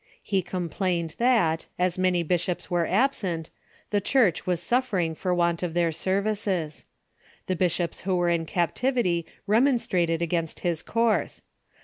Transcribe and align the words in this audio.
He 0.23 0.41
complained 0.41 1.13
that, 1.19 1.67
as 1.77 1.99
many 1.99 2.23
bishops 2.23 2.71
were 2.71 2.87
absent, 2.87 3.51
the 3.91 4.01
Church 4.01 4.47
was 4.47 4.59
suffering 4.59 5.13
for 5.13 5.31
want 5.31 5.61
of 5.61 5.75
their 5.75 5.91
services. 5.91 6.85
The 7.45 7.55
bishops 7.55 7.99
who 8.01 8.15
were 8.15 8.29
in 8.31 8.47
captivity 8.47 9.27
remonstrated 9.45 10.19
against 10.19 10.61
his 10.61 10.81
course. 10.81 11.43